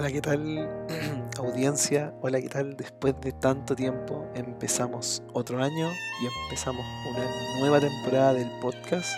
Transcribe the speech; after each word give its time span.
Hola, 0.00 0.10
¿qué 0.12 0.22
tal 0.22 0.66
audiencia? 1.38 2.14
Hola, 2.22 2.40
¿qué 2.40 2.48
tal? 2.48 2.74
Después 2.74 3.14
de 3.20 3.32
tanto 3.32 3.76
tiempo 3.76 4.26
empezamos 4.34 5.22
otro 5.34 5.62
año 5.62 5.90
y 6.22 6.44
empezamos 6.44 6.86
una 7.10 7.26
nueva 7.60 7.80
temporada 7.80 8.32
del 8.32 8.48
podcast 8.62 9.10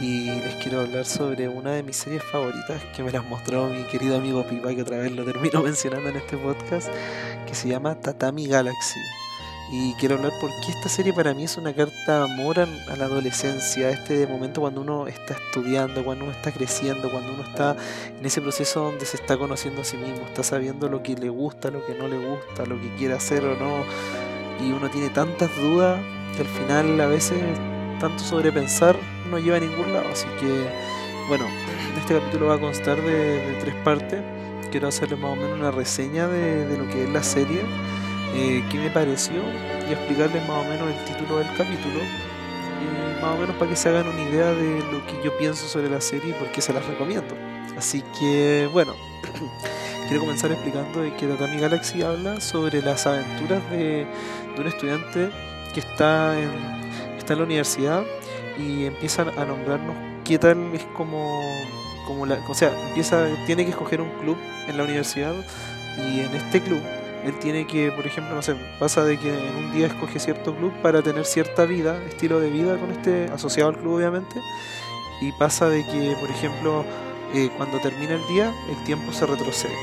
y 0.00 0.26
les 0.26 0.56
quiero 0.56 0.80
hablar 0.80 1.04
sobre 1.04 1.46
una 1.46 1.70
de 1.70 1.84
mis 1.84 1.98
series 1.98 2.24
favoritas 2.24 2.82
que 2.96 3.04
me 3.04 3.12
las 3.12 3.24
mostró 3.26 3.68
mi 3.68 3.84
querido 3.84 4.16
amigo 4.16 4.44
Pipa 4.48 4.74
que 4.74 4.82
otra 4.82 4.98
vez 4.98 5.12
lo 5.12 5.24
termino 5.24 5.62
mencionando 5.62 6.08
en 6.08 6.16
este 6.16 6.36
podcast 6.36 6.88
que 7.46 7.54
se 7.54 7.68
llama 7.68 7.94
Tatami 7.94 8.48
Galaxy. 8.48 8.98
Y 9.68 9.94
quiero 9.94 10.14
hablar 10.14 10.32
porque 10.40 10.68
esta 10.68 10.88
serie 10.88 11.12
para 11.12 11.34
mí 11.34 11.42
es 11.42 11.56
una 11.56 11.74
carta 11.74 12.22
amor 12.22 12.60
a 12.60 12.96
la 12.96 13.04
adolescencia, 13.06 13.90
este 13.90 14.24
momento 14.28 14.60
cuando 14.60 14.80
uno 14.80 15.08
está 15.08 15.34
estudiando, 15.34 16.04
cuando 16.04 16.24
uno 16.24 16.32
está 16.32 16.52
creciendo, 16.52 17.10
cuando 17.10 17.34
uno 17.34 17.42
está 17.42 17.76
en 18.16 18.24
ese 18.24 18.40
proceso 18.40 18.84
donde 18.84 19.04
se 19.04 19.16
está 19.16 19.36
conociendo 19.36 19.82
a 19.82 19.84
sí 19.84 19.96
mismo, 19.96 20.24
está 20.24 20.44
sabiendo 20.44 20.88
lo 20.88 21.02
que 21.02 21.16
le 21.16 21.30
gusta, 21.30 21.72
lo 21.72 21.84
que 21.84 21.94
no 21.94 22.06
le 22.06 22.16
gusta, 22.16 22.64
lo 22.64 22.80
que 22.80 22.94
quiere 22.94 23.14
hacer 23.14 23.44
o 23.44 23.56
no, 23.56 23.84
y 24.64 24.70
uno 24.70 24.88
tiene 24.88 25.08
tantas 25.08 25.50
dudas 25.56 26.00
que 26.36 26.42
al 26.42 26.48
final 26.48 27.00
a 27.00 27.06
veces 27.06 27.42
tanto 27.98 28.22
sobrepensar 28.22 28.96
no 29.28 29.38
lleva 29.40 29.56
a 29.56 29.60
ningún 29.60 29.92
lado. 29.92 30.06
Así 30.12 30.26
que, 30.38 30.68
bueno, 31.26 31.44
este 31.98 32.14
capítulo 32.14 32.46
va 32.46 32.54
a 32.54 32.60
constar 32.60 33.02
de, 33.02 33.58
tres 33.60 33.74
partes. 33.82 34.22
Quiero 34.70 34.86
hacerles 34.86 35.18
más 35.18 35.32
o 35.32 35.36
menos 35.36 35.58
una 35.58 35.72
reseña 35.72 36.28
de 36.28 36.76
lo 36.78 36.88
que 36.88 37.04
es 37.04 37.10
la 37.10 37.22
serie 37.22 37.62
eh, 38.36 38.62
qué 38.70 38.78
me 38.78 38.90
pareció 38.90 39.36
y 39.88 39.92
explicarles 39.92 40.46
más 40.46 40.64
o 40.64 40.68
menos 40.68 40.90
el 40.90 41.04
título 41.06 41.38
del 41.38 41.48
capítulo 41.56 42.00
y 42.82 43.22
más 43.22 43.34
o 43.34 43.40
menos 43.40 43.56
para 43.56 43.70
que 43.70 43.76
se 43.76 43.88
hagan 43.88 44.08
una 44.08 44.22
idea 44.22 44.52
de 44.52 44.80
lo 44.92 45.06
que 45.06 45.22
yo 45.24 45.36
pienso 45.38 45.66
sobre 45.66 45.88
la 45.88 46.02
serie 46.02 46.30
y 46.30 46.32
por 46.34 46.52
qué 46.52 46.60
se 46.60 46.74
las 46.74 46.84
recomiendo. 46.84 47.34
Así 47.78 48.04
que 48.20 48.68
bueno, 48.74 48.94
quiero 50.08 50.20
comenzar 50.20 50.52
explicando 50.52 51.02
que 51.16 51.26
Tatami 51.26 51.58
Galaxy 51.58 52.02
habla 52.02 52.38
sobre 52.40 52.82
las 52.82 53.06
aventuras 53.06 53.62
de, 53.70 54.06
un 54.58 54.66
estudiante 54.66 55.30
que 55.72 55.80
está 55.80 56.38
en, 56.38 56.50
está 57.16 57.32
en 57.32 57.38
la 57.38 57.44
universidad 57.46 58.04
y 58.58 58.84
empiezan 58.84 59.30
a 59.38 59.46
nombrarnos 59.46 59.96
qué 60.24 60.38
tal 60.38 60.74
es 60.74 60.84
como, 60.94 61.40
como 62.06 62.26
la, 62.26 62.38
o 62.48 62.54
sea, 62.54 62.70
empieza, 62.88 63.28
tiene 63.46 63.64
que 63.64 63.70
escoger 63.70 64.02
un 64.02 64.10
club 64.20 64.36
en 64.68 64.76
la 64.76 64.84
universidad 64.84 65.34
y 65.96 66.20
en 66.20 66.34
este 66.34 66.60
club 66.60 66.80
él 67.26 67.38
tiene 67.40 67.66
que, 67.66 67.90
por 67.90 68.06
ejemplo, 68.06 68.34
no 68.34 68.42
sé, 68.42 68.54
pasa 68.78 69.04
de 69.04 69.18
que 69.18 69.28
en 69.28 69.56
un 69.56 69.72
día 69.72 69.88
escoge 69.88 70.20
cierto 70.20 70.54
club 70.54 70.72
para 70.80 71.02
tener 71.02 71.24
cierta 71.24 71.64
vida, 71.64 72.00
estilo 72.04 72.38
de 72.38 72.50
vida 72.50 72.78
con 72.78 72.90
este, 72.92 73.24
asociado 73.24 73.70
al 73.70 73.78
club 73.78 73.96
obviamente, 73.96 74.40
y 75.20 75.32
pasa 75.32 75.68
de 75.68 75.84
que, 75.84 76.16
por 76.20 76.30
ejemplo, 76.30 76.84
eh, 77.34 77.50
cuando 77.56 77.80
termina 77.80 78.14
el 78.14 78.26
día, 78.28 78.54
el 78.70 78.84
tiempo 78.84 79.12
se 79.12 79.26
retrocede. 79.26 79.74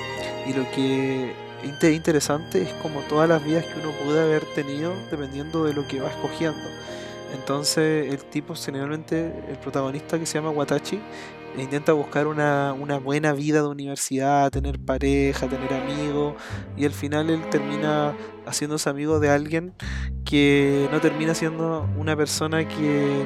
Y 0.48 0.54
lo 0.54 0.64
que 0.72 1.34
es 1.62 1.84
interesante 1.84 2.62
es 2.62 2.70
como 2.82 3.02
todas 3.02 3.28
las 3.28 3.44
vidas 3.44 3.66
que 3.66 3.80
uno 3.80 3.92
puede 4.04 4.22
haber 4.22 4.46
tenido 4.54 4.94
dependiendo 5.12 5.66
de 5.66 5.74
lo 5.74 5.88
que 5.88 6.00
va 6.00 6.10
escogiendo. 6.10 6.62
Entonces 7.34 8.14
el 8.14 8.24
tipo 8.26 8.56
generalmente, 8.56 9.34
el 9.50 9.58
protagonista 9.58 10.20
que 10.20 10.26
se 10.26 10.36
llama 10.36 10.52
Watachi, 10.52 11.00
intenta 11.58 11.94
buscar 11.94 12.28
una, 12.28 12.74
buena 12.74 13.34
vida 13.34 13.62
de 13.62 13.68
universidad, 13.68 14.52
tener 14.52 14.80
pareja, 14.80 15.48
tener 15.48 15.74
amigos, 15.74 16.36
y 16.76 16.86
al 16.86 16.92
final 16.92 17.30
él 17.30 17.42
termina 17.50 18.16
haciéndose 18.46 18.90
amigo 18.90 19.20
de 19.20 19.30
alguien 19.30 19.74
que 20.26 20.90
no 20.92 21.00
termina 21.00 21.36
siendo 21.36 21.88
una 21.98 22.16
persona 22.16 22.68
que 22.68 23.26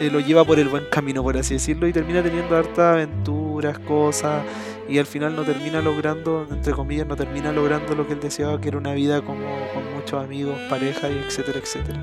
eh, 0.00 0.10
lo 0.10 0.20
lleva 0.20 0.44
por 0.44 0.58
el 0.58 0.68
buen 0.68 0.84
camino, 0.90 1.22
por 1.22 1.36
así 1.36 1.54
decirlo, 1.54 1.86
y 1.86 1.92
termina 1.92 2.22
teniendo 2.22 2.56
hartas 2.56 2.94
aventuras, 2.94 3.78
cosas, 3.80 4.44
y 4.88 4.98
al 4.98 5.06
final 5.06 5.36
no 5.36 5.42
termina 5.42 5.80
logrando, 5.80 6.46
entre 6.50 6.72
comillas, 6.72 7.06
no 7.06 7.16
termina 7.16 7.52
logrando 7.52 7.94
lo 7.94 8.06
que 8.06 8.14
él 8.14 8.20
deseaba, 8.20 8.60
que 8.60 8.68
era 8.68 8.78
una 8.78 8.94
vida 8.94 9.22
como 9.22 9.46
con 9.74 9.94
muchos 9.94 10.22
amigos, 10.22 10.58
pareja, 10.68 11.08
y 11.10 11.18
etcétera, 11.18 11.58
etcétera. 11.58 12.00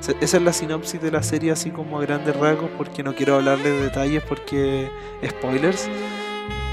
Esa 0.00 0.36
es 0.36 0.42
la 0.42 0.52
sinopsis 0.52 1.00
de 1.02 1.10
la 1.10 1.22
serie 1.22 1.50
así 1.50 1.70
como 1.70 1.98
a 1.98 2.02
grandes 2.02 2.36
rasgos 2.36 2.70
porque 2.76 3.02
no 3.02 3.14
quiero 3.14 3.36
hablarle 3.36 3.70
de 3.70 3.82
detalles 3.82 4.22
porque 4.22 4.90
spoilers. 5.26 5.88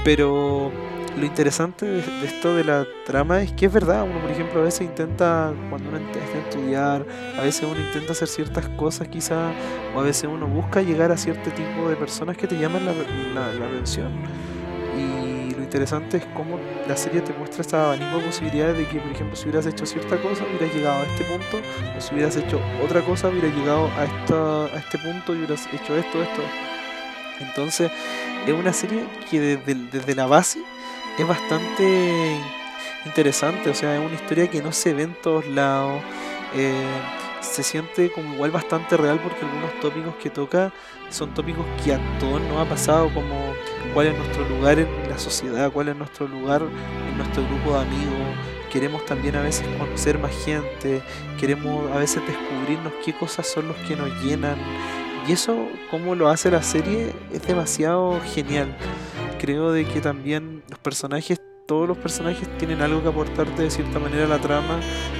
Pero 0.04 0.70
lo 1.16 1.24
interesante 1.24 1.86
de, 1.86 2.24
esto 2.24 2.54
de 2.54 2.64
la 2.64 2.86
trama 3.04 3.42
es 3.42 3.52
que 3.52 3.66
es 3.66 3.72
verdad, 3.72 4.04
uno 4.04 4.20
por 4.20 4.30
ejemplo 4.30 4.60
a 4.60 4.64
veces 4.64 4.82
intenta, 4.82 5.52
cuando 5.70 5.88
uno 5.88 5.98
intenta 5.98 6.38
estudiar, 6.38 7.06
a 7.38 7.42
veces 7.42 7.66
uno 7.68 7.80
intenta 7.80 8.12
hacer 8.12 8.28
ciertas 8.28 8.68
cosas 8.70 9.08
quizás, 9.08 9.54
o 9.94 10.00
a 10.00 10.02
veces 10.02 10.28
uno 10.30 10.46
busca 10.46 10.82
llegar 10.82 11.10
a 11.12 11.16
cierto 11.16 11.50
tipo 11.50 11.88
de 11.88 11.96
personas 11.96 12.36
que 12.36 12.46
te 12.46 12.58
llaman 12.58 12.84
la, 12.84 12.92
la, 13.34 13.52
la 13.54 13.66
atención. 13.66 14.12
Interesante 15.76 16.16
es 16.16 16.24
cómo 16.34 16.58
la 16.88 16.96
serie 16.96 17.20
te 17.20 17.34
muestra 17.34 17.60
esta 17.60 17.84
abanico 17.84 18.16
de 18.16 18.24
posibilidades 18.24 18.78
de 18.78 18.88
que, 18.88 18.98
por 18.98 19.12
ejemplo, 19.12 19.36
si 19.36 19.44
hubieras 19.44 19.66
hecho 19.66 19.84
cierta 19.84 20.16
cosa, 20.22 20.42
hubieras 20.44 20.74
llegado 20.74 21.02
a 21.02 21.04
este 21.04 21.24
punto, 21.24 21.60
o 21.94 22.00
si 22.00 22.14
hubieras 22.14 22.34
hecho 22.34 22.58
otra 22.82 23.02
cosa, 23.02 23.28
hubieras 23.28 23.54
llegado 23.54 23.90
a, 23.98 24.04
esta, 24.04 24.64
a 24.74 24.78
este 24.78 24.96
punto 24.96 25.34
y 25.34 25.36
hubieras 25.36 25.68
hecho 25.74 25.94
esto, 25.94 26.22
esto, 26.22 26.40
Entonces, 27.40 27.92
es 28.46 28.54
una 28.54 28.72
serie 28.72 29.04
que 29.30 29.38
desde, 29.38 29.74
desde 29.92 30.14
la 30.14 30.24
base 30.24 30.60
es 31.18 31.28
bastante 31.28 32.38
interesante, 33.04 33.68
o 33.68 33.74
sea, 33.74 33.96
es 33.96 34.00
una 34.00 34.14
historia 34.14 34.48
que 34.48 34.62
no 34.62 34.72
se 34.72 34.94
ve 34.94 35.02
en 35.02 35.14
todos 35.20 35.46
lados. 35.46 36.02
Eh, 36.54 36.72
se 37.42 37.62
siente 37.62 38.10
como 38.10 38.32
igual 38.32 38.50
bastante 38.50 38.96
real 38.96 39.20
porque 39.22 39.44
algunos 39.44 39.78
tópicos 39.80 40.14
que 40.16 40.30
toca 40.30 40.72
son 41.10 41.34
tópicos 41.34 41.66
que 41.84 41.92
a 41.92 42.18
todos 42.18 42.40
nos 42.40 42.66
ha 42.66 42.68
pasado, 42.68 43.12
como 43.12 43.52
cuál 43.92 44.08
es 44.08 44.18
nuestro 44.18 44.48
lugar 44.48 44.78
en 44.78 44.88
la 45.08 45.18
sociedad, 45.18 45.70
cuál 45.70 45.88
es 45.88 45.96
nuestro 45.96 46.28
lugar 46.28 46.62
en 46.62 47.16
nuestro 47.16 47.44
grupo 47.46 47.74
de 47.74 47.80
amigos. 47.80 48.36
Queremos 48.72 49.04
también 49.06 49.36
a 49.36 49.42
veces 49.42 49.66
conocer 49.78 50.18
más 50.18 50.32
gente, 50.44 51.02
queremos 51.40 51.90
a 51.92 51.98
veces 51.98 52.22
descubrirnos 52.26 52.92
qué 53.04 53.16
cosas 53.16 53.46
son 53.46 53.68
los 53.68 53.76
que 53.88 53.96
nos 53.96 54.10
llenan. 54.22 54.56
Y 55.26 55.32
eso, 55.32 55.68
como 55.90 56.14
lo 56.14 56.28
hace 56.28 56.50
la 56.50 56.62
serie, 56.62 57.14
es 57.32 57.46
demasiado 57.46 58.20
genial. 58.34 58.76
Creo 59.38 59.72
de 59.72 59.84
que 59.84 60.00
también 60.00 60.62
los 60.68 60.78
personajes 60.78 61.40
todos 61.66 61.88
los 61.88 61.98
personajes 61.98 62.48
tienen 62.58 62.80
algo 62.80 63.02
que 63.02 63.08
aportarte 63.08 63.62
de 63.62 63.70
cierta 63.70 63.98
manera 63.98 64.24
a 64.24 64.28
la 64.28 64.38
trama, 64.38 64.78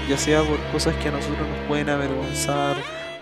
ya 0.08 0.16
sea 0.16 0.42
por 0.42 0.58
cosas 0.72 0.94
que 0.96 1.08
a 1.08 1.10
nosotros 1.10 1.40
nos 1.40 1.66
pueden 1.66 1.90
avergonzar 1.90 2.76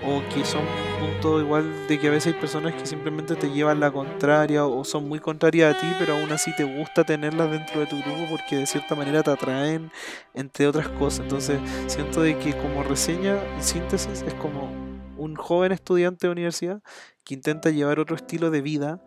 o 0.07 0.23
que 0.33 0.45
son 0.45 0.63
punto 1.01 1.41
igual 1.41 1.87
de 1.89 1.99
que 1.99 2.09
a 2.09 2.11
veces 2.11 2.35
hay 2.35 2.41
personas 2.41 2.75
que 2.75 2.87
simplemente 2.87 3.37
te 3.37 3.51
llevan 3.51 3.81
la 3.81 3.91
contraria 3.91 4.67
o 4.67 4.85
son 4.85 5.09
muy 5.09 5.19
contrarias 5.19 5.75
a 5.75 5.81
ti, 5.81 5.87
pero 5.99 6.15
aún 6.15 6.31
así 6.33 6.55
te 6.57 6.65
gusta 6.65 7.05
tenerlas 7.05 7.51
dentro 7.51 7.81
de 7.81 7.87
tu 7.87 7.97
grupo 8.03 8.27
porque 8.31 8.57
de 8.57 8.67
cierta 8.67 8.95
manera 8.95 9.23
te 9.23 9.31
atraen, 9.31 9.91
entre 10.35 10.67
otras 10.67 10.89
cosas. 10.89 11.21
Entonces 11.21 11.61
siento 11.87 12.23
de 12.23 12.39
que 12.39 12.57
como 12.57 12.83
reseña, 12.83 13.43
en 13.57 13.63
síntesis, 13.63 14.23
es 14.23 14.35
como 14.35 14.71
un 15.17 15.37
joven 15.37 15.73
estudiante 15.73 16.27
de 16.27 16.33
universidad 16.33 16.83
que 17.25 17.35
intenta 17.35 17.71
llevar 17.71 17.99
otro 17.99 18.17
estilo 18.17 18.51
de 18.51 18.61
vida 18.61 19.01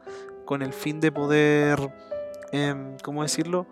con 0.46 0.62
el 0.62 0.74
fin 0.74 1.00
de 1.00 1.12
poder, 1.12 1.78
eh, 2.52 2.96
¿cómo 3.04 3.24
decirlo? 3.24 3.68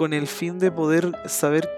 con 0.00 0.14
el 0.14 0.28
fin 0.28 0.58
de 0.58 0.72
poder 0.72 1.12
saber 1.26 1.68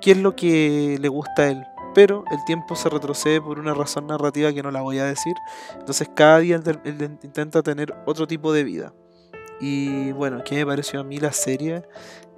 qué 0.00 0.12
es 0.12 0.18
lo 0.18 0.36
que 0.36 0.98
le 1.00 1.08
gusta 1.08 1.42
a 1.42 1.48
él. 1.48 1.64
Pero 1.96 2.24
el 2.30 2.44
tiempo 2.44 2.76
se 2.76 2.90
retrocede 2.90 3.40
por 3.40 3.58
una 3.58 3.72
razón 3.72 4.06
narrativa 4.06 4.52
que 4.52 4.62
no 4.62 4.70
la 4.70 4.82
voy 4.82 4.98
a 4.98 5.06
decir. 5.06 5.32
Entonces 5.78 6.10
cada 6.14 6.40
día 6.40 6.60
él 6.84 7.18
intenta 7.22 7.62
tener 7.62 7.94
otro 8.04 8.26
tipo 8.26 8.52
de 8.52 8.64
vida. 8.64 8.92
Y 9.60 10.12
bueno, 10.12 10.42
¿qué 10.44 10.56
me 10.56 10.66
pareció 10.66 11.00
a 11.00 11.04
mí 11.04 11.16
la 11.16 11.32
serie? 11.32 11.84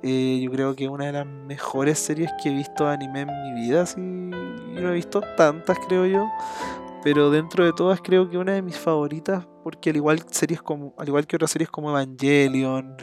Eh, 0.05 0.39
yo 0.41 0.53
creo 0.53 0.77
que 0.77 0.89
una 0.89 1.07
de 1.07 1.13
las 1.13 1.27
mejores 1.27 1.99
series 1.99 2.31
que 2.41 2.51
he 2.51 2.55
visto 2.55 2.87
de 2.87 2.93
anime 2.93 3.23
en 3.23 3.29
mi 3.43 3.61
vida. 3.61 3.85
Sí, 3.85 4.01
no 4.01 4.91
he 4.91 4.95
visto 4.95 5.23
tantas, 5.37 5.77
creo 5.89 6.07
yo. 6.07 6.29
Pero 7.03 7.31
dentro 7.31 7.65
de 7.65 7.73
todas 7.73 8.01
creo 8.01 8.31
que 8.31 8.39
una 8.39 8.53
de 8.53 8.63
mis 8.63 8.79
favoritas, 8.79 9.45
porque 9.65 9.91
al 9.91 9.97
igual 9.97 10.21
series 10.31 10.63
como, 10.63 10.95
al 10.97 11.09
igual 11.09 11.27
que 11.27 11.35
otras 11.35 11.51
series 11.51 11.69
como 11.69 11.91
Evangelion, 11.91 12.97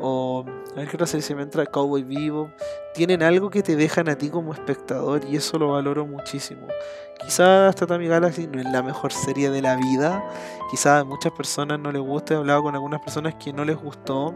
o 0.00 0.44
a 0.72 0.80
ver 0.80 0.88
qué 0.88 1.06
serie 1.06 1.22
se 1.22 1.34
me 1.34 1.42
entra, 1.42 1.66
Cowboy 1.66 2.02
Vivo, 2.02 2.50
tienen 2.94 3.22
algo 3.22 3.50
que 3.50 3.62
te 3.62 3.76
dejan 3.76 4.08
a 4.08 4.16
ti 4.16 4.30
como 4.30 4.52
espectador 4.52 5.24
y 5.24 5.36
eso 5.36 5.58
lo 5.58 5.72
valoro 5.72 6.06
muchísimo. 6.06 6.66
Quizás 7.22 7.74
Tatami 7.74 8.06
Galaxy 8.06 8.46
no 8.46 8.60
es 8.60 8.66
la 8.66 8.82
mejor 8.82 9.12
serie 9.12 9.50
de 9.50 9.62
la 9.62 9.76
vida, 9.76 10.24
quizás 10.70 11.02
a 11.02 11.04
muchas 11.04 11.32
personas 11.32 11.78
no 11.78 11.92
les 11.92 12.02
guste, 12.02 12.34
he 12.34 12.36
hablado 12.36 12.62
con 12.62 12.74
algunas 12.74 13.00
personas 13.00 13.34
que 13.34 13.52
no 13.52 13.64
les 13.64 13.76
gustó. 13.76 14.34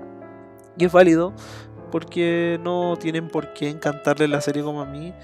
Y 0.76 0.86
es 0.86 0.92
válido 0.92 1.32
porque 1.94 2.58
no 2.60 2.96
tienen 2.98 3.28
por 3.28 3.52
qué 3.52 3.68
encantarle 3.68 4.26
la 4.26 4.40
serie 4.40 4.64
como 4.64 4.82
a 4.82 4.84
mí, 4.84 5.14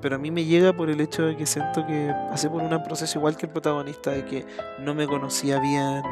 pero 0.00 0.16
a 0.16 0.18
mí 0.18 0.32
me 0.32 0.44
llega 0.44 0.72
por 0.72 0.90
el 0.90 1.00
hecho 1.00 1.22
de 1.22 1.36
que 1.36 1.46
siento 1.46 1.86
que 1.86 2.12
pasé 2.28 2.50
por 2.50 2.60
un 2.60 2.82
proceso 2.82 3.20
igual 3.20 3.36
que 3.36 3.46
el 3.46 3.52
protagonista, 3.52 4.10
de 4.10 4.24
que 4.24 4.44
no 4.80 4.92
me 4.92 5.06
conocía 5.06 5.60
bien, 5.60 6.02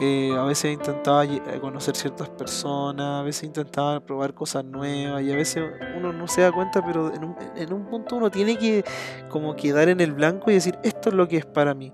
eh, 0.00 0.34
a 0.34 0.44
veces 0.44 0.72
intentaba 0.72 1.26
eh, 1.26 1.42
conocer 1.60 1.94
ciertas 1.96 2.30
personas, 2.30 3.20
a 3.20 3.22
veces 3.24 3.44
intentaba 3.44 4.00
probar 4.00 4.32
cosas 4.32 4.64
nuevas 4.64 5.22
y 5.22 5.30
a 5.30 5.36
veces 5.36 5.62
uno 5.98 6.14
no 6.14 6.26
se 6.28 6.40
da 6.40 6.50
cuenta, 6.50 6.82
pero 6.82 7.14
en 7.14 7.22
un, 7.22 7.36
en 7.54 7.74
un 7.74 7.84
punto 7.84 8.16
uno 8.16 8.30
tiene 8.30 8.56
que 8.56 8.82
como 9.28 9.54
quedar 9.54 9.90
en 9.90 10.00
el 10.00 10.14
blanco 10.14 10.50
y 10.50 10.54
decir, 10.54 10.78
esto 10.82 11.10
es 11.10 11.14
lo 11.14 11.28
que 11.28 11.36
es 11.36 11.44
para 11.44 11.74
mí. 11.74 11.92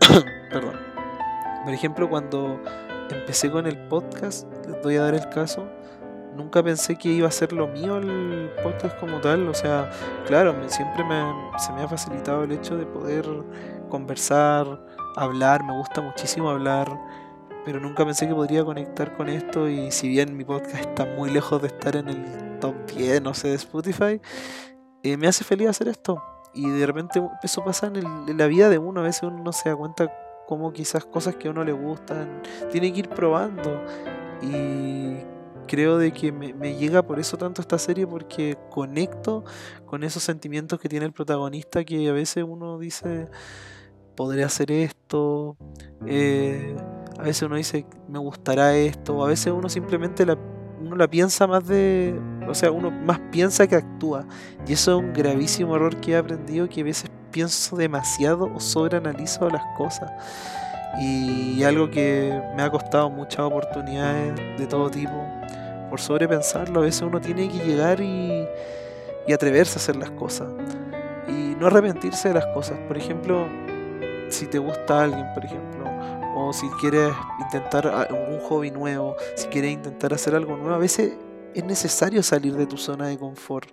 Perdón. 0.50 0.78
Por 1.64 1.72
ejemplo, 1.72 2.10
cuando 2.10 2.60
empecé 3.14 3.50
con 3.50 3.66
el 3.66 3.76
podcast, 3.88 4.46
les 4.66 4.82
voy 4.82 4.96
a 4.96 5.02
dar 5.02 5.14
el 5.14 5.28
caso. 5.28 5.68
Nunca 6.36 6.62
pensé 6.62 6.96
que 6.96 7.08
iba 7.08 7.28
a 7.28 7.30
ser 7.32 7.52
lo 7.52 7.66
mío 7.66 7.98
el 7.98 8.50
podcast 8.62 8.98
como 8.98 9.20
tal. 9.20 9.48
O 9.48 9.54
sea, 9.54 9.90
claro, 10.26 10.54
siempre 10.68 11.04
me, 11.04 11.22
se 11.58 11.72
me 11.72 11.82
ha 11.82 11.88
facilitado 11.88 12.44
el 12.44 12.52
hecho 12.52 12.76
de 12.76 12.86
poder 12.86 13.26
conversar, 13.88 14.66
hablar. 15.16 15.64
Me 15.64 15.72
gusta 15.72 16.00
muchísimo 16.00 16.50
hablar 16.50 16.88
pero 17.64 17.80
nunca 17.80 18.04
pensé 18.04 18.26
que 18.26 18.34
podría 18.34 18.64
conectar 18.64 19.16
con 19.16 19.28
esto 19.28 19.68
y 19.68 19.90
si 19.90 20.08
bien 20.08 20.36
mi 20.36 20.44
podcast 20.44 20.76
está 20.76 21.04
muy 21.04 21.30
lejos 21.30 21.60
de 21.60 21.68
estar 21.68 21.96
en 21.96 22.08
el 22.08 22.58
top 22.58 22.74
10, 22.86 23.22
no 23.22 23.34
sé, 23.34 23.48
de 23.48 23.54
Spotify, 23.54 24.20
eh, 25.02 25.16
me 25.16 25.28
hace 25.28 25.44
feliz 25.44 25.68
hacer 25.68 25.88
esto. 25.88 26.22
Y 26.52 26.68
de 26.68 26.86
repente 26.86 27.22
eso 27.42 27.64
pasa 27.64 27.86
en, 27.86 28.36
la 28.36 28.46
vida 28.46 28.68
de 28.68 28.78
uno, 28.78 29.00
a 29.00 29.04
veces 29.04 29.22
uno 29.24 29.42
no 29.42 29.52
se 29.52 29.68
da 29.68 29.76
cuenta 29.76 30.10
cómo 30.50 30.72
quizás 30.72 31.04
cosas 31.04 31.36
que 31.36 31.46
a 31.46 31.52
uno 31.52 31.62
le 31.62 31.70
gustan, 31.70 32.42
tiene 32.72 32.92
que 32.92 32.98
ir 32.98 33.08
probando. 33.08 33.80
Y 34.42 35.14
creo 35.68 35.96
de 35.96 36.12
que 36.12 36.32
me, 36.32 36.74
llega 36.74 37.02
por 37.02 37.20
eso 37.20 37.36
tanto 37.36 37.60
esta 37.62 37.78
serie 37.78 38.04
porque 38.04 38.58
conecto 38.68 39.44
con 39.86 40.02
esos 40.02 40.24
sentimientos 40.24 40.80
que 40.80 40.88
tiene 40.88 41.06
el 41.06 41.12
protagonista 41.12 41.84
que 41.84 42.08
a 42.08 42.12
veces 42.12 42.44
uno 42.44 42.80
dice 42.80 43.28
podría 44.16 44.46
hacer 44.46 44.72
esto 44.72 45.56
eh, 46.06 46.74
a 47.16 47.22
veces 47.22 47.42
uno 47.42 47.54
dice, 47.56 47.86
me 48.08 48.18
gustará 48.18 48.74
esto, 48.74 49.22
a 49.22 49.28
veces 49.28 49.52
uno 49.52 49.68
simplemente 49.68 50.24
la, 50.24 50.36
uno 50.80 50.96
la 50.96 51.06
piensa 51.06 51.46
más 51.46 51.66
de, 51.68 52.18
o 52.48 52.54
sea, 52.54 52.70
uno 52.70 52.90
más 52.90 53.20
piensa 53.30 53.66
que 53.66 53.76
actúa. 53.76 54.26
Y 54.66 54.72
eso 54.72 54.92
es 54.92 55.04
un 55.04 55.12
gravísimo 55.12 55.76
error 55.76 56.00
que 56.00 56.12
he 56.12 56.16
aprendido, 56.16 56.68
que 56.68 56.80
a 56.80 56.84
veces 56.84 57.09
pienso 57.30 57.76
demasiado 57.76 58.50
o 58.54 58.60
sobreanalizo 58.60 59.48
las 59.48 59.64
cosas. 59.76 60.10
Y 61.00 61.62
algo 61.62 61.90
que 61.90 62.42
me 62.56 62.62
ha 62.62 62.70
costado 62.70 63.10
muchas 63.10 63.40
oportunidades 63.40 64.34
de 64.58 64.66
todo 64.66 64.90
tipo, 64.90 65.24
por 65.88 66.00
sobrepensarlo, 66.00 66.80
a 66.80 66.82
veces 66.84 67.02
uno 67.02 67.20
tiene 67.20 67.48
que 67.48 67.58
llegar 67.58 68.00
y, 68.00 68.46
y 69.26 69.32
atreverse 69.32 69.74
a 69.74 69.76
hacer 69.76 69.96
las 69.96 70.10
cosas. 70.10 70.48
Y 71.28 71.54
no 71.58 71.66
arrepentirse 71.68 72.28
de 72.28 72.34
las 72.34 72.46
cosas. 72.46 72.78
Por 72.88 72.96
ejemplo, 72.96 73.46
si 74.28 74.46
te 74.46 74.58
gusta 74.58 75.04
alguien, 75.04 75.26
por 75.34 75.44
ejemplo, 75.44 75.84
o 76.34 76.52
si 76.52 76.68
quieres 76.80 77.12
intentar 77.40 77.86
algún 77.86 78.40
hobby 78.48 78.70
nuevo, 78.70 79.16
si 79.36 79.48
quieres 79.48 79.72
intentar 79.72 80.14
hacer 80.14 80.34
algo 80.34 80.56
nuevo, 80.56 80.74
a 80.74 80.78
veces 80.78 81.12
es 81.54 81.64
necesario 81.64 82.22
salir 82.22 82.54
de 82.54 82.66
tu 82.66 82.76
zona 82.76 83.06
de 83.06 83.18
confort. 83.18 83.68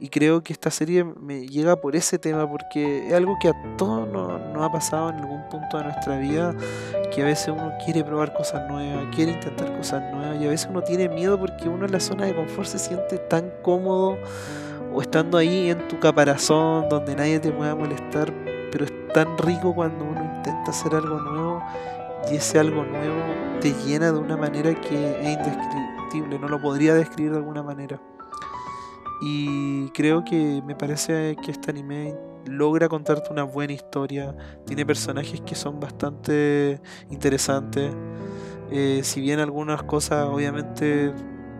Y 0.00 0.08
creo 0.10 0.42
que 0.44 0.52
esta 0.52 0.70
serie 0.70 1.02
me 1.02 1.48
llega 1.48 1.74
por 1.74 1.96
ese 1.96 2.18
tema, 2.18 2.48
porque 2.48 3.08
es 3.08 3.14
algo 3.14 3.36
que 3.40 3.48
a 3.48 3.76
todos 3.76 4.08
nos, 4.08 4.62
ha 4.62 4.70
pasado 4.70 5.10
en 5.10 5.16
algún 5.16 5.48
punto 5.48 5.76
de 5.78 5.84
nuestra 5.84 6.18
vida, 6.18 6.54
que 7.12 7.22
a 7.22 7.24
veces 7.24 7.48
uno 7.48 7.72
quiere 7.84 8.04
probar 8.04 8.32
cosas 8.32 8.68
nuevas, 8.70 9.06
quiere 9.14 9.32
intentar 9.32 9.76
cosas 9.76 10.02
nuevas, 10.12 10.40
y 10.40 10.46
a 10.46 10.50
veces 10.50 10.68
uno 10.70 10.82
tiene 10.82 11.08
miedo 11.08 11.36
porque 11.38 11.68
uno 11.68 11.86
en 11.86 11.92
la 11.92 11.98
zona 11.98 12.26
de 12.26 12.34
confort 12.34 12.68
se 12.68 12.78
siente 12.78 13.18
tan 13.18 13.52
cómodo, 13.62 14.18
o 14.94 15.02
estando 15.02 15.36
ahí 15.36 15.70
en 15.70 15.88
tu 15.88 15.98
caparazón, 15.98 16.88
donde 16.88 17.16
nadie 17.16 17.40
te 17.40 17.50
pueda 17.50 17.74
molestar, 17.74 18.32
pero 18.70 18.84
es 18.84 18.92
tan 19.12 19.36
rico 19.38 19.74
cuando 19.74 20.04
uno 20.04 20.22
intenta 20.22 20.70
hacer 20.70 20.94
algo 20.94 21.18
nuevo 21.20 21.62
y 22.30 22.36
ese 22.36 22.58
algo 22.58 22.84
nuevo 22.84 23.20
te 23.60 23.72
llena 23.84 24.12
de 24.12 24.18
una 24.18 24.36
manera 24.36 24.74
que 24.74 25.10
es 25.10 25.28
indescriptible, 25.28 25.97
lo 26.48 26.60
podría 26.60 26.94
describir 26.94 27.32
de 27.32 27.38
alguna 27.38 27.62
manera. 27.62 28.00
Y 29.20 29.88
creo 29.90 30.24
que 30.24 30.62
me 30.64 30.74
parece 30.74 31.36
que 31.42 31.50
este 31.50 31.70
anime 31.70 32.14
logra 32.46 32.88
contarte 32.88 33.32
una 33.32 33.42
buena 33.42 33.72
historia, 33.72 34.34
tiene 34.64 34.86
personajes 34.86 35.40
que 35.40 35.54
son 35.54 35.80
bastante 35.80 36.80
interesantes, 37.10 37.92
eh, 38.70 39.00
si 39.02 39.20
bien 39.20 39.40
algunas 39.40 39.82
cosas 39.82 40.26
obviamente 40.26 41.12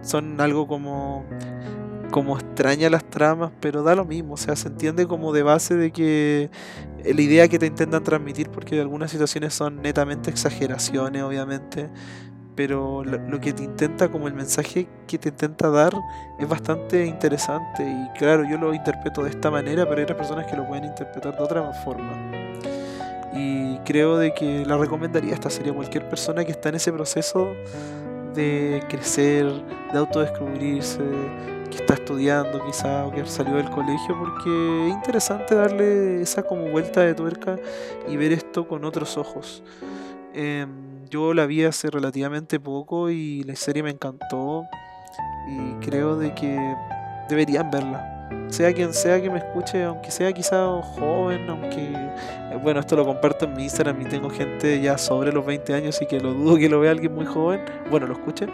son 0.02 0.40
algo 0.40 0.66
como 0.66 1.24
como 2.10 2.38
extraña 2.38 2.88
las 2.88 3.04
tramas, 3.04 3.52
pero 3.60 3.82
da 3.82 3.94
lo 3.94 4.04
mismo, 4.04 4.34
o 4.34 4.36
sea, 4.36 4.56
se 4.56 4.68
entiende 4.68 5.06
como 5.06 5.32
de 5.32 5.42
base 5.42 5.74
de 5.76 5.90
que 5.90 6.50
la 7.04 7.20
idea 7.20 7.48
que 7.48 7.58
te 7.58 7.66
intentan 7.66 8.02
transmitir, 8.02 8.50
porque 8.50 8.80
algunas 8.80 9.10
situaciones 9.10 9.54
son 9.54 9.82
netamente 9.82 10.30
exageraciones, 10.30 11.22
obviamente, 11.22 11.90
pero 12.58 13.04
lo, 13.04 13.40
que 13.40 13.52
te 13.52 13.62
intenta, 13.62 14.08
como 14.08 14.26
el 14.26 14.34
mensaje 14.34 14.88
que 15.06 15.16
te 15.16 15.28
intenta 15.28 15.70
dar, 15.70 15.92
es 16.40 16.48
bastante 16.48 17.06
interesante. 17.06 17.84
Y 17.84 18.18
claro, 18.18 18.42
yo 18.50 18.58
lo 18.58 18.74
interpreto 18.74 19.22
de 19.22 19.30
esta 19.30 19.48
manera, 19.48 19.84
pero 19.84 19.98
hay 19.98 20.02
otras 20.02 20.18
personas 20.18 20.46
que 20.46 20.56
lo 20.56 20.66
pueden 20.66 20.82
interpretar 20.82 21.36
de 21.36 21.44
otra 21.44 21.72
forma. 21.84 22.10
Y 23.32 23.78
creo 23.84 24.18
de 24.18 24.34
que 24.34 24.66
la 24.66 24.76
recomendaría 24.76 25.34
esta 25.34 25.50
serie 25.50 25.70
a 25.70 25.74
cualquier 25.76 26.08
persona 26.08 26.44
que 26.44 26.50
está 26.50 26.70
en 26.70 26.74
ese 26.74 26.92
proceso 26.92 27.54
de 28.34 28.82
crecer, 28.88 29.46
de 29.92 29.98
autodescubrirse, 30.00 31.04
que 31.70 31.76
está 31.76 31.94
estudiando 31.94 32.60
quizá 32.66 33.06
o 33.06 33.12
que 33.12 33.24
salió 33.24 33.54
del 33.54 33.70
colegio 33.70 34.18
porque 34.18 34.88
es 34.88 34.94
interesante 34.94 35.54
darle 35.54 36.22
esa 36.22 36.42
como 36.42 36.68
vuelta 36.72 37.02
de 37.02 37.14
tuerca 37.14 37.56
y 38.08 38.16
ver 38.16 38.32
esto 38.32 38.66
con 38.66 38.84
otros 38.84 39.16
ojos. 39.16 39.62
Em, 40.40 41.04
yo 41.10 41.34
la 41.34 41.46
vi 41.46 41.64
hace 41.64 41.90
relativamente 41.90 42.60
poco 42.60 43.10
y 43.10 43.42
la 43.42 43.56
serie 43.56 43.82
me 43.82 43.90
encantó 43.90 44.62
y 45.48 45.84
creo 45.84 46.16
de 46.16 46.32
que 46.32 46.76
deberían 47.28 47.72
verla. 47.72 48.28
Sea 48.46 48.72
quien 48.72 48.94
sea 48.94 49.20
que 49.20 49.30
me 49.30 49.38
escuche, 49.38 49.82
aunque 49.82 50.12
sea 50.12 50.32
quizá 50.32 50.80
joven, 50.80 51.50
aunque... 51.50 51.92
Eh, 51.92 52.60
bueno, 52.62 52.78
esto 52.78 52.94
lo 52.94 53.04
comparto 53.04 53.46
en 53.46 53.54
mi 53.54 53.64
Instagram 53.64 54.00
y 54.00 54.04
tengo 54.04 54.30
gente 54.30 54.80
ya 54.80 54.96
sobre 54.96 55.32
los 55.32 55.44
20 55.44 55.74
años 55.74 56.00
y 56.00 56.06
que 56.06 56.20
lo 56.20 56.32
dudo 56.32 56.56
que 56.56 56.68
lo 56.68 56.78
vea 56.78 56.92
alguien 56.92 57.16
muy 57.16 57.26
joven. 57.26 57.60
Bueno, 57.90 58.06
lo 58.06 58.12
escuche. 58.12 58.46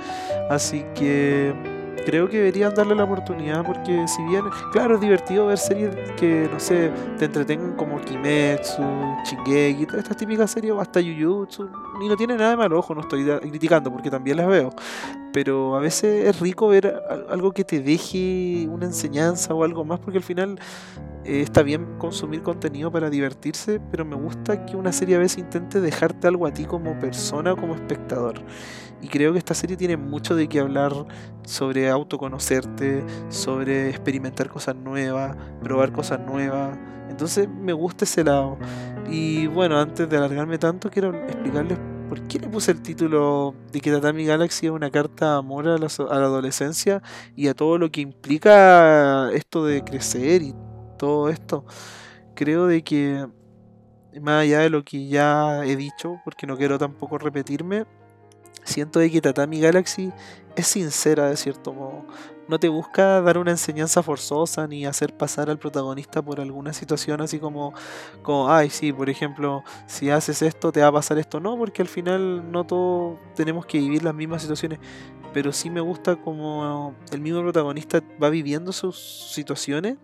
Así 0.49 0.87
que 0.95 1.53
creo 2.05 2.29
que 2.29 2.39
deberían 2.39 2.75
darle 2.75 2.95
la 2.95 3.05
oportunidad 3.05 3.65
porque 3.65 4.07
si 4.09 4.23
bien, 4.25 4.45
claro, 4.73 4.95
es 4.95 5.01
divertido 5.01 5.47
ver 5.47 5.59
series 5.59 5.95
que, 6.17 6.49
no 6.53 6.61
sé, 6.61 6.91
te 7.19 7.27
entretengan 7.27 7.75
como 7.75 8.01
Kimetsu, 8.01 8.83
Shingeki, 9.25 9.87
estas 9.97 10.17
típicas 10.17 10.51
series, 10.51 10.73
o 10.73 10.81
hasta 10.81 11.01
Jujutsu, 11.01 11.69
y 12.03 12.09
no 12.09 12.17
tiene 12.17 12.37
nada 12.37 12.51
de 12.51 12.57
malo, 12.57 12.79
ojo, 12.79 12.95
no 12.95 13.01
estoy 13.01 13.25
criticando 13.25 13.91
porque 13.91 14.11
también 14.11 14.37
las 14.37 14.47
veo, 14.47 14.71
pero 15.33 15.77
a 15.77 15.81
veces 15.81 16.27
es 16.27 16.41
rico 16.41 16.69
ver 16.69 17.03
algo 17.29 17.53
que 17.53 17.65
te 17.65 17.81
deje 17.81 18.69
una 18.69 18.87
enseñanza 18.87 19.55
o 19.55 19.65
algo 19.65 19.85
más 19.85 19.99
porque 20.01 20.19
al 20.19 20.25
final 20.25 20.59
eh, 21.25 21.41
está 21.41 21.63
bien 21.63 21.99
consumir 21.99 22.43
contenido 22.43 22.91
para 22.93 23.09
divertirse, 23.09 23.81
pero 23.91 24.05
me 24.05 24.15
gusta 24.15 24.67
que 24.67 24.77
una 24.77 24.93
serie 24.93 25.17
a 25.17 25.19
veces 25.19 25.39
intente 25.39 25.81
dejarte 25.81 26.29
algo 26.29 26.47
a 26.47 26.53
ti 26.53 26.67
como 26.67 26.99
persona, 26.99 27.57
como 27.57 27.75
espectador. 27.75 28.43
Y 29.05 29.09
creo 29.09 29.33
que 29.33 29.39
esta 29.39 29.53
serie 29.53 29.77
tiene 29.77 29.99
mucho 29.99 30.35
de 30.35 30.49
qué 30.49 30.61
hablar 30.61 30.95
sobre 31.45 31.91
autoconocerte, 31.91 33.05
sobre 33.29 33.91
experimentar 33.91 34.49
cosas 34.49 34.77
nuevas, 34.77 35.37
probar 35.63 35.93
cosas 35.93 36.21
nuevas. 36.21 36.79
Entonces 37.11 37.47
me 37.47 37.75
gusta 37.75 38.07
ese 38.07 38.25
lado. 38.25 38.57
Y 39.11 39.47
bueno, 39.49 39.79
antes 39.79 40.09
de 40.09 40.17
alargarme 40.17 40.57
tanto, 40.57 40.89
quiero 40.89 41.15
explicarles 41.15 41.79
por 42.09 42.23
qué 42.23 42.39
le 42.39 42.49
puse 42.49 42.71
el 42.71 42.81
título 42.81 43.55
de 43.71 43.83
que 43.83 43.93
Tatami 43.93 44.25
Galaxy 44.25 44.67
es 44.67 44.73
una 44.73 44.91
carta 44.91 45.33
de 45.33 45.39
amor 45.39 45.69
a 45.69 45.77
la, 45.77 45.87
a 45.87 46.19
la 46.19 46.25
adolescencia 46.25 47.03
y 47.37 47.49
a 47.49 47.55
todo 47.55 47.77
lo 47.77 47.91
que 47.91 48.01
implica 48.01 49.31
esto 49.35 49.67
de 49.67 49.85
crecer 49.85 50.41
y 50.41 50.55
todo 50.97 51.29
esto. 51.29 51.67
Creo 52.35 52.69
de 52.69 52.83
que, 52.83 53.27
más 54.19 54.45
allá 54.45 54.61
de 54.61 54.71
lo 54.71 54.83
que 54.83 55.09
ya 55.09 55.63
he 55.63 55.77
dicho, 55.77 56.23
porque 56.25 56.47
no 56.47 56.57
quiero 56.57 56.79
tampoco 56.79 57.19
repetirme, 57.19 57.85
siento 58.65 59.01
que 59.01 59.21
Tatami 59.21 59.61
Galaxy 59.61 60.13
es 60.57 60.67
sincera 60.67 61.29
de 61.29 61.37
cierto 61.37 61.73
modo. 61.73 62.05
No 62.47 62.59
te 62.59 62.69
busca 62.69 63.23
dar 63.23 63.39
una 63.39 63.53
enseñanza 63.53 64.03
forzosa 64.03 64.67
ni 64.67 64.85
hacer 64.85 65.17
pasar 65.17 65.49
al 65.49 65.59
protagonista 65.59 66.21
por 66.23 66.41
alguna 66.41 66.73
situación 66.73 67.23
así 67.23 67.39
como, 67.39 67.73
como, 68.23 68.51
ay, 68.51 68.69
sí, 68.69 68.93
por 68.93 69.09
ejemplo, 69.09 69.65
si 69.87 70.11
haces 70.11 70.43
esto 70.43 70.71
te 70.71 70.81
va 70.81 70.89
a 70.89 70.93
pasar 70.93 71.19
esto. 71.19 71.41
No, 71.41 71.57
porque 71.57 71.83
al 71.83 71.89
final 71.89 72.51
no 72.53 72.65
todos 72.65 73.19
tenemos 73.35 73.65
que 73.67 73.79
vivir 73.79 74.03
las 74.03 74.15
mismas 74.15 74.43
situaciones. 74.43 74.79
Pero 75.33 75.53
sí 75.53 75.71
me 75.71 75.81
gusta 75.81 76.17
como 76.17 76.95
el 77.11 77.21
mismo 77.21 77.41
protagonista 77.41 78.03
va 78.23 78.29
viviendo 78.29 78.73
sus 78.73 79.33
situaciones 79.33 79.97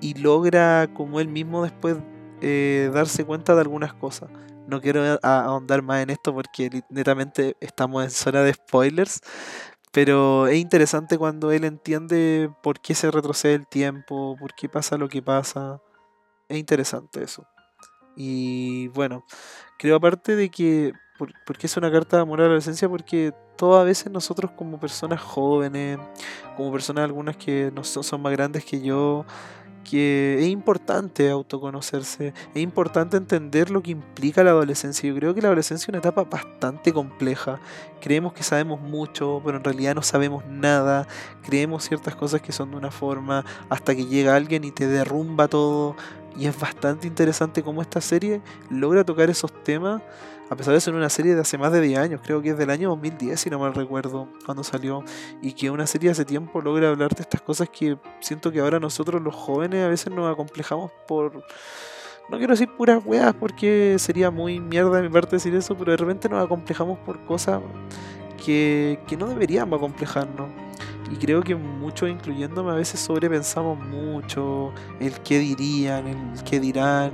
y 0.00 0.14
logra 0.14 0.88
como 0.92 1.20
él 1.20 1.28
mismo 1.28 1.62
después 1.62 1.96
eh, 2.42 2.90
darse 2.92 3.24
cuenta 3.24 3.54
de 3.54 3.62
algunas 3.62 3.94
cosas. 3.94 4.28
No 4.66 4.80
quiero 4.80 5.18
ahondar 5.22 5.82
más 5.82 6.02
en 6.02 6.10
esto 6.10 6.34
porque 6.34 6.82
netamente 6.88 7.56
estamos 7.60 8.04
en 8.04 8.10
zona 8.10 8.42
de 8.42 8.54
spoilers. 8.54 9.20
Pero 9.92 10.46
es 10.46 10.56
interesante 10.56 11.18
cuando 11.18 11.52
él 11.52 11.64
entiende 11.64 12.50
por 12.62 12.80
qué 12.80 12.94
se 12.94 13.10
retrocede 13.10 13.54
el 13.54 13.66
tiempo, 13.66 14.36
por 14.38 14.54
qué 14.54 14.68
pasa 14.68 14.96
lo 14.96 15.08
que 15.08 15.20
pasa. 15.20 15.82
Es 16.48 16.56
interesante 16.56 17.22
eso. 17.22 17.46
Y 18.16 18.88
bueno, 18.88 19.24
creo 19.78 19.96
aparte 19.96 20.34
de 20.34 20.50
que, 20.50 20.92
por, 21.18 21.32
porque 21.44 21.66
es 21.66 21.76
una 21.76 21.92
carta 21.92 22.16
de 22.16 22.22
amor 22.22 22.40
a 22.40 22.42
la 22.44 22.46
adolescencia, 22.48 22.88
porque 22.88 23.34
todas 23.56 23.84
veces 23.84 24.10
nosotros 24.10 24.50
como 24.52 24.80
personas 24.80 25.20
jóvenes, 25.20 25.98
como 26.56 26.72
personas 26.72 27.04
algunas 27.04 27.36
que 27.36 27.70
no 27.74 27.84
son, 27.84 28.02
son 28.02 28.22
más 28.22 28.32
grandes 28.32 28.64
que 28.64 28.80
yo, 28.80 29.26
que 29.82 30.38
es 30.38 30.46
importante 30.46 31.30
autoconocerse, 31.30 32.34
es 32.54 32.62
importante 32.62 33.16
entender 33.16 33.70
lo 33.70 33.82
que 33.82 33.90
implica 33.92 34.42
la 34.42 34.50
adolescencia. 34.50 35.08
Yo 35.08 35.14
creo 35.16 35.34
que 35.34 35.42
la 35.42 35.48
adolescencia 35.48 35.84
es 35.84 35.88
una 35.88 35.98
etapa 35.98 36.24
bastante 36.24 36.92
compleja. 36.92 37.60
Creemos 38.00 38.32
que 38.32 38.42
sabemos 38.42 38.80
mucho, 38.80 39.40
pero 39.44 39.58
en 39.58 39.64
realidad 39.64 39.94
no 39.94 40.02
sabemos 40.02 40.44
nada. 40.46 41.06
Creemos 41.42 41.84
ciertas 41.84 42.16
cosas 42.16 42.40
que 42.40 42.52
son 42.52 42.70
de 42.70 42.76
una 42.76 42.90
forma 42.90 43.44
hasta 43.68 43.94
que 43.94 44.06
llega 44.06 44.36
alguien 44.36 44.64
y 44.64 44.70
te 44.70 44.86
derrumba 44.86 45.48
todo. 45.48 45.96
Y 46.36 46.46
es 46.46 46.58
bastante 46.58 47.06
interesante 47.06 47.62
cómo 47.62 47.82
esta 47.82 48.00
serie 48.00 48.40
logra 48.70 49.04
tocar 49.04 49.28
esos 49.28 49.52
temas 49.64 50.02
a 50.52 50.54
pesar 50.54 50.74
de 50.74 50.80
ser 50.82 50.92
una 50.92 51.08
serie 51.08 51.34
de 51.34 51.40
hace 51.40 51.56
más 51.56 51.72
de 51.72 51.80
10 51.80 51.98
años, 51.98 52.20
creo 52.22 52.42
que 52.42 52.50
es 52.50 52.58
del 52.58 52.68
año 52.68 52.90
2010, 52.90 53.40
si 53.40 53.48
no 53.48 53.58
mal 53.58 53.72
recuerdo, 53.72 54.28
cuando 54.44 54.62
salió, 54.62 55.02
y 55.40 55.54
que 55.54 55.70
una 55.70 55.86
serie 55.86 56.10
hace 56.10 56.26
tiempo 56.26 56.60
logra 56.60 56.90
hablar 56.90 57.14
de 57.14 57.22
estas 57.22 57.40
cosas 57.40 57.70
que 57.70 57.96
siento 58.20 58.52
que 58.52 58.60
ahora 58.60 58.78
nosotros 58.78 59.22
los 59.22 59.34
jóvenes 59.34 59.82
a 59.82 59.88
veces 59.88 60.12
nos 60.12 60.30
acomplejamos 60.30 60.90
por... 61.08 61.42
No 62.28 62.36
quiero 62.36 62.52
decir 62.52 62.68
puras 62.76 63.02
weas 63.02 63.32
porque 63.34 63.96
sería 63.98 64.30
muy 64.30 64.60
mierda 64.60 64.98
de 64.98 65.02
mi 65.04 65.08
parte 65.08 65.36
decir 65.36 65.54
eso, 65.54 65.74
pero 65.74 65.92
de 65.92 65.96
repente 65.96 66.28
nos 66.28 66.44
acomplejamos 66.44 66.98
por 66.98 67.24
cosas 67.24 67.62
que, 68.44 69.00
que 69.06 69.16
no 69.16 69.28
deberíamos 69.28 69.78
acomplejarnos. 69.78 70.50
Y 71.10 71.16
creo 71.16 71.42
que 71.42 71.54
muchos, 71.54 72.10
incluyéndome, 72.10 72.72
a 72.72 72.74
veces 72.74 73.00
sobrepensamos 73.00 73.78
mucho 73.78 74.74
el 75.00 75.18
qué 75.20 75.38
dirían, 75.38 76.06
el 76.06 76.44
qué 76.44 76.60
dirán, 76.60 77.12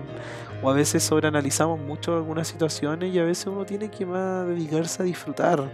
o 0.63 0.71
a 0.71 0.75
veces 0.75 1.03
sobreanalizamos 1.03 1.79
mucho 1.79 2.17
algunas 2.17 2.49
situaciones 2.49 3.15
y 3.15 3.19
a 3.19 3.25
veces 3.25 3.47
uno 3.47 3.65
tiene 3.65 3.91
que 3.91 4.05
más 4.05 4.47
dedicarse 4.47 5.03
a 5.03 5.07
disfrutar, 5.07 5.71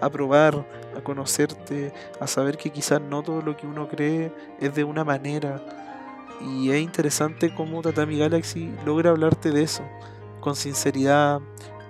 a 0.00 0.10
probar, 0.10 0.66
a 0.96 1.00
conocerte, 1.02 1.92
a 2.20 2.26
saber 2.26 2.56
que 2.56 2.70
quizás 2.70 3.00
no 3.00 3.22
todo 3.22 3.42
lo 3.42 3.56
que 3.56 3.66
uno 3.66 3.88
cree 3.88 4.32
es 4.60 4.74
de 4.74 4.84
una 4.84 5.04
manera. 5.04 5.60
Y 6.40 6.70
es 6.70 6.80
interesante 6.80 7.54
cómo 7.54 7.82
Tatami 7.82 8.18
Galaxy 8.18 8.74
logra 8.84 9.10
hablarte 9.10 9.50
de 9.50 9.62
eso, 9.62 9.84
con 10.40 10.56
sinceridad. 10.56 11.40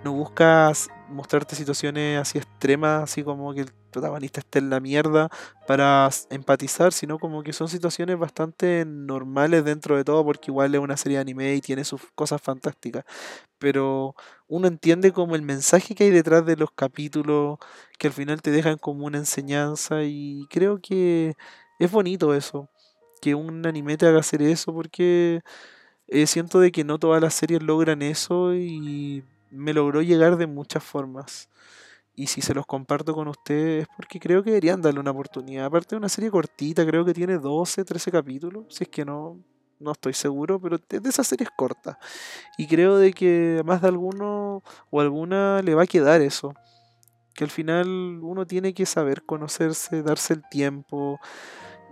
No 0.05 0.13
buscas 0.13 0.91
mostrarte 1.09 1.55
situaciones 1.55 2.21
así 2.21 2.39
extremas, 2.39 3.05
así 3.05 3.23
como 3.23 3.55
que 3.55 3.63
el 3.63 3.73
protagonista 3.93 4.41
esté 4.41 4.59
en 4.59 4.71
la 4.71 4.81
mierda 4.81 5.31
para 5.67 6.11
empatizar, 6.31 6.93
sino 6.93 7.19
como 7.19 7.43
que 7.45 7.53
son 7.53 7.69
situaciones 7.69 8.19
bastante 8.19 8.85
normales 8.87 9.65
dentro 9.65 9.97
de 9.97 10.05
todo, 10.05 10.25
porque 10.25 10.51
igual 10.51 10.75
es 10.75 10.81
una 10.81 10.97
serie 10.97 11.19
de 11.19 11.23
anime 11.23 11.55
y 11.55 11.61
tiene 11.61 11.85
sus 11.85 12.03
cosas 12.15 12.43
fantásticas. 12.43 13.05
Pero 13.59 14.15
uno 14.49 14.69
entiende 14.69 15.13
como 15.13 15.37
el 15.37 15.43
mensaje 15.43 15.95
que 15.95 16.05
hay 16.05 16.11
detrás 16.11 16.45
de 16.47 16.57
los 16.57 16.71
capítulos, 16.73 17.59
que 17.99 18.09
al 18.09 18.13
final 18.13 18.43
te 18.43 18.51
dejan 18.51 18.79
como 18.79 19.07
una 19.07 19.19
enseñanza, 19.19 20.03
y 20.05 20.47
creo 20.51 20.81
que 20.81 21.35
es 21.79 21.91
bonito 21.91 22.35
eso, 22.35 22.69
que 23.21 23.35
un 23.35 23.67
anime 23.67 23.97
te 23.97 24.07
haga 24.07 24.21
hacer 24.21 24.43
eso, 24.43 24.73
porque 24.75 25.43
eh, 26.09 26.27
siento 26.27 26.61
de 26.61 26.73
que 26.73 26.85
no 26.85 26.99
todas 26.99 27.23
las 27.23 27.35
series 27.35 27.63
logran 27.63 28.03
eso 28.03 28.55
y 28.55 29.25
me 29.51 29.73
logró 29.75 30.03
llegar 30.03 30.37
de 30.37 30.47
muchas 30.47 30.83
formas. 30.85 31.49
Y 32.15 32.27
si 32.27 32.43
se 32.43 32.55
los 32.55 32.67
comparto 32.67 33.15
con 33.15 33.29
ustedes 33.29 33.83
es 33.83 33.89
porque 33.97 34.21
creo 34.21 34.43
que 34.43 34.51
deberían 34.51 34.83
darle 34.83 35.01
una 35.01 35.13
oportunidad. 35.13 35.65
Aparte 35.65 35.95
de 35.95 35.99
una 35.99 36.09
serie 36.09 36.31
cortita, 36.31 36.85
creo 36.85 37.05
que 37.05 37.15
tiene 37.15 37.39
12, 37.39 37.85
13 37.85 38.11
capítulos. 38.11 38.67
Si 38.69 38.85
es 38.85 38.91
que 38.91 39.05
no, 39.05 39.39
no 39.81 39.93
estoy 39.93 40.13
seguro, 40.13 40.61
pero 40.61 40.77
es 40.77 41.03
de 41.03 41.09
esas 41.09 41.27
series 41.27 41.49
cortas. 41.57 41.97
Y 42.59 42.67
creo 42.67 42.99
de 42.99 43.13
que 43.13 43.63
más 43.65 43.81
de 43.81 43.89
alguno 43.89 44.63
o 44.91 45.01
alguna 45.01 45.63
le 45.63 45.75
va 45.75 45.85
a 45.85 45.87
quedar 45.87 46.21
eso. 46.21 46.55
Que 47.35 47.45
al 47.45 47.51
final 47.51 48.21
uno 48.23 48.47
tiene 48.47 48.75
que 48.75 48.85
saber 48.85 49.25
conocerse, 49.25 50.03
darse 50.03 50.35
el 50.35 50.43
tiempo. 50.51 51.19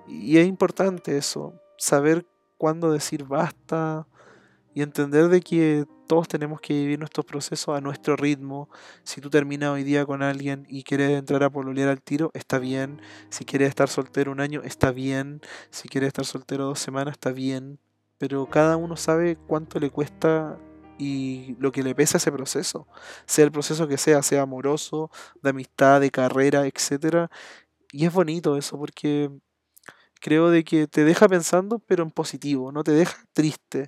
Y 0.07 0.37
es 0.37 0.47
importante 0.47 1.17
eso. 1.17 1.55
Saber 1.79 2.27
cuándo 2.59 2.93
decir 2.93 3.25
basta. 3.25 4.07
Y 4.75 4.83
entender 4.83 5.29
de 5.29 5.41
que 5.41 5.87
todos 6.11 6.27
tenemos 6.27 6.61
que 6.61 6.75
vivir 6.75 6.99
nuestros 6.99 7.25
procesos 7.25 7.69
a 7.79 7.81
nuestro 7.81 8.17
ritmo. 8.17 8.69
Si 9.05 9.21
tú 9.21 9.31
terminas 9.31 9.71
hoy 9.71 9.85
día 9.85 10.05
con 10.05 10.25
alguien 10.25 10.67
y 10.69 10.83
quieres 10.83 11.17
entrar 11.17 11.45
a 11.45 11.51
pololear 11.51 11.89
al 11.89 12.03
tiro, 12.03 12.33
está 12.35 12.59
bien. 12.59 13.01
Si 13.29 13.45
quieres 13.45 13.69
estar 13.69 13.89
soltero 13.89 14.33
un 14.33 14.41
año, 14.41 14.61
está 14.65 14.91
bien. 14.91 15.41
Si 15.71 15.89
quieres 15.89 16.09
estar 16.09 16.25
soltero 16.25 16.65
dos 16.65 16.81
semanas, 16.81 17.13
está 17.13 17.31
bien. 17.31 17.79
Pero 18.19 18.47
cada 18.47 18.77
uno 18.77 18.97
sabe 18.97 19.39
cuánto 19.47 19.79
le 19.79 19.91
cuesta 19.91 20.59
y 20.99 21.55
lo 21.61 21.71
que 21.71 21.85
le 21.85 21.95
pesa 21.95 22.19
ese 22.19 22.33
proceso. 22.33 22.89
Sea 23.27 23.45
el 23.45 23.53
proceso 23.53 23.87
que 23.87 23.97
sea, 23.97 24.21
sea 24.25 24.43
amoroso, 24.43 25.13
de 25.45 25.51
amistad, 25.51 26.01
de 26.01 26.11
carrera, 26.11 26.67
etc. 26.67 27.29
Y 27.93 28.05
es 28.05 28.13
bonito 28.13 28.57
eso 28.57 28.77
porque 28.77 29.31
creo 30.21 30.51
de 30.51 30.65
que 30.65 30.89
te 30.89 31.05
deja 31.05 31.29
pensando, 31.29 31.79
pero 31.79 32.03
en 32.03 32.11
positivo, 32.11 32.73
no 32.73 32.83
te 32.83 32.91
deja 32.91 33.17
triste 33.33 33.87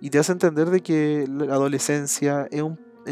y 0.00 0.10
te 0.10 0.18
hace 0.18 0.32
entender 0.32 0.70
de 0.70 0.80
que 0.80 1.26
la 1.28 1.54
adolescencia 1.54 2.48
es, 2.50 2.62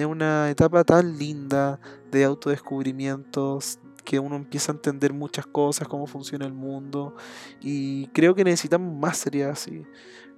una 0.05 0.50
etapa 0.50 0.85
tan 0.85 1.16
linda 1.16 1.81
de 2.11 2.25
autodescubrimientos 2.25 3.78
que 4.05 4.19
uno 4.19 4.37
empieza 4.37 4.71
a 4.71 4.75
entender 4.75 5.14
muchas 5.14 5.47
cosas, 5.47 5.88
cómo 5.88 6.07
funciona 6.07 6.45
el 6.45 6.52
mundo 6.52 7.16
y 7.61 8.07
creo 8.09 8.35
que 8.35 8.45
necesitamos 8.45 8.95
más 8.95 9.16
series 9.16 9.47
así. 9.47 9.85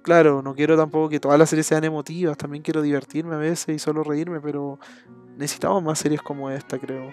Claro, 0.01 0.41
no 0.41 0.55
quiero 0.55 0.77
tampoco 0.77 1.09
que 1.09 1.19
todas 1.19 1.37
las 1.37 1.49
series 1.49 1.67
sean 1.67 1.83
emotivas, 1.83 2.37
también 2.37 2.63
quiero 2.63 2.81
divertirme 2.81 3.35
a 3.35 3.37
veces 3.37 3.75
y 3.75 3.79
solo 3.79 4.01
reírme, 4.03 4.39
pero 4.39 4.79
necesitamos 5.37 5.83
más 5.83 5.99
series 5.99 6.21
como 6.21 6.49
esta, 6.49 6.79
creo. 6.79 7.11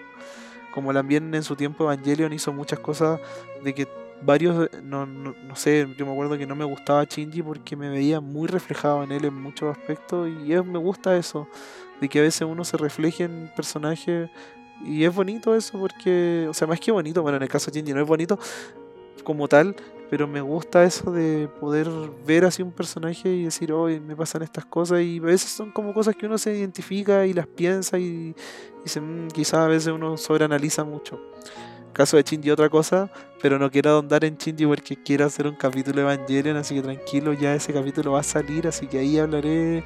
Como 0.73 0.93
también 0.93 1.33
en 1.35 1.43
su 1.43 1.55
tiempo 1.55 1.83
Evangelion 1.83 2.31
hizo 2.31 2.53
muchas 2.53 2.79
cosas 2.79 3.19
de 3.63 3.73
que 3.73 3.87
varios, 4.21 4.69
no, 4.83 5.05
no, 5.05 5.35
no, 5.47 5.55
sé, 5.55 5.87
yo 5.97 6.05
me 6.05 6.11
acuerdo 6.11 6.37
que 6.37 6.47
no 6.47 6.55
me 6.55 6.65
gustaba 6.65 7.03
Shinji 7.03 7.43
porque 7.43 7.75
me 7.75 7.89
veía 7.89 8.19
muy 8.19 8.47
reflejado 8.47 9.03
en 9.03 9.11
él 9.11 9.25
en 9.25 9.33
muchos 9.33 9.75
aspectos 9.75 10.27
y 10.27 10.53
me 10.63 10.79
gusta 10.79 11.15
eso, 11.15 11.47
de 12.01 12.09
que 12.09 12.19
a 12.19 12.21
veces 12.23 12.41
uno 12.41 12.63
se 12.63 12.77
refleje 12.77 13.25
en 13.25 13.51
personajes 13.55 14.29
y 14.85 15.03
es 15.03 15.13
bonito 15.13 15.55
eso 15.55 15.79
porque, 15.79 16.47
o 16.49 16.53
sea, 16.53 16.67
más 16.67 16.79
que 16.79 16.91
bonito, 16.91 17.21
bueno, 17.21 17.37
en 17.37 17.43
el 17.43 17.49
caso 17.49 17.71
de 17.71 17.79
Shinji 17.79 17.93
no 17.93 18.01
es 18.01 18.07
bonito 18.07 18.39
como 19.23 19.47
tal, 19.47 19.75
pero 20.09 20.27
me 20.27 20.41
gusta 20.41 20.83
eso 20.83 21.11
de 21.11 21.49
poder 21.59 21.89
ver 22.25 22.45
así 22.45 22.61
un 22.61 22.71
personaje 22.71 23.29
y 23.29 23.43
decir, 23.43 23.73
hoy 23.73 23.99
me 23.99 24.15
pasan 24.15 24.41
estas 24.41 24.65
cosas 24.65 25.01
y 25.01 25.17
a 25.19 25.21
veces 25.21 25.51
son 25.51 25.71
como 25.71 25.93
cosas 25.93 26.15
que 26.15 26.25
uno 26.25 26.37
se 26.37 26.55
identifica 26.55 27.25
y 27.25 27.33
las 27.33 27.47
piensa 27.47 27.99
y, 27.99 28.33
y 28.85 28.99
mm, 28.99 29.27
quizás 29.29 29.59
a 29.59 29.67
veces 29.67 29.93
uno 29.93 30.17
sobreanaliza 30.17 30.83
mucho 30.83 31.19
caso 31.93 32.17
de 32.17 32.23
Shinji 32.23 32.51
otra 32.51 32.69
cosa, 32.69 33.09
pero 33.41 33.59
no 33.59 33.69
quiero 33.71 33.91
ahondar 33.91 34.23
en 34.25 34.37
Shinji 34.37 34.65
porque 34.65 34.95
quiero 35.01 35.25
hacer 35.25 35.47
un 35.47 35.55
capítulo 35.55 36.01
Evangelion, 36.01 36.57
así 36.57 36.75
que 36.75 36.81
tranquilo, 36.81 37.33
ya 37.33 37.55
ese 37.55 37.73
capítulo 37.73 38.13
va 38.13 38.21
a 38.21 38.23
salir, 38.23 38.67
así 38.67 38.87
que 38.87 38.99
ahí 38.99 39.17
hablaré 39.17 39.83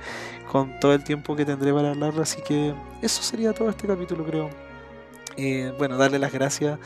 con 0.51 0.79
todo 0.79 0.93
el 0.93 1.03
tiempo 1.03 1.35
que 1.35 1.45
tendré 1.45 1.73
para 1.73 1.91
hablar, 1.91 2.13
así 2.19 2.41
que 2.41 2.73
eso 3.01 3.21
sería 3.21 3.53
todo 3.53 3.69
este 3.69 3.87
capítulo 3.87 4.25
creo. 4.25 4.70
Eh, 5.37 5.73
bueno, 5.77 5.97
darle 5.97 6.19
las 6.19 6.31
gracias 6.31 6.79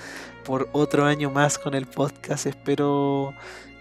por 0.44 0.70
otro 0.72 1.06
año 1.06 1.32
más 1.32 1.58
con 1.58 1.74
el 1.74 1.88
podcast, 1.88 2.46
espero 2.46 3.34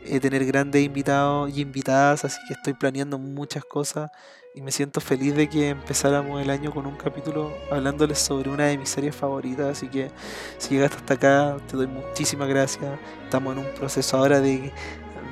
eh, 0.04 0.20
tener 0.20 0.44
grandes 0.46 0.82
invitados 0.82 1.50
y 1.56 1.60
invitadas, 1.60 2.24
así 2.24 2.38
que 2.48 2.54
estoy 2.54 2.72
planeando 2.74 3.18
muchas 3.18 3.64
cosas 3.64 4.10
y 4.54 4.62
me 4.62 4.70
siento 4.70 5.00
feliz 5.00 5.34
de 5.34 5.48
que 5.48 5.70
empezáramos 5.70 6.40
el 6.40 6.48
año 6.48 6.72
con 6.72 6.86
un 6.86 6.94
capítulo 6.94 7.52
hablándoles 7.72 8.20
sobre 8.20 8.50
una 8.50 8.66
de 8.66 8.78
mis 8.78 8.88
series 8.88 9.14
favoritas. 9.14 9.66
Así 9.66 9.88
que 9.88 10.12
si 10.58 10.74
llegaste 10.74 10.96
hasta 10.98 11.14
acá, 11.14 11.56
te 11.68 11.76
doy 11.76 11.88
muchísimas 11.88 12.48
gracias. 12.48 12.96
Estamos 13.24 13.56
en 13.56 13.64
un 13.66 13.74
proceso 13.74 14.16
ahora 14.16 14.40
de. 14.40 14.72